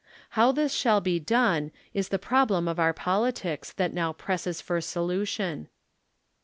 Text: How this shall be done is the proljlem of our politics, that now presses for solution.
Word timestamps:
How 0.29 0.51
this 0.51 0.73
shall 0.73 0.99
be 0.99 1.19
done 1.19 1.71
is 1.93 2.09
the 2.09 2.17
proljlem 2.17 2.67
of 2.67 2.79
our 2.79 2.91
politics, 2.91 3.71
that 3.73 3.93
now 3.93 4.13
presses 4.13 4.59
for 4.59 4.81
solution. 4.81 5.67